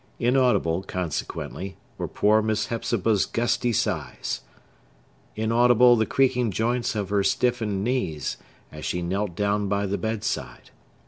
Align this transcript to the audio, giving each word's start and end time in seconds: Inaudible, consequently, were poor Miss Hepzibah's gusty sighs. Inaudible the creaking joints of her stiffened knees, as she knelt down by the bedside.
Inaudible, 0.17 0.81
consequently, 0.81 1.77
were 1.99 2.07
poor 2.07 2.41
Miss 2.41 2.69
Hepzibah's 2.71 3.27
gusty 3.27 3.71
sighs. 3.71 4.41
Inaudible 5.35 5.95
the 5.95 6.07
creaking 6.07 6.49
joints 6.49 6.95
of 6.95 7.09
her 7.09 7.21
stiffened 7.23 7.83
knees, 7.83 8.37
as 8.71 8.83
she 8.83 9.03
knelt 9.03 9.35
down 9.35 9.67
by 9.67 9.85
the 9.85 9.99
bedside. 9.99 10.71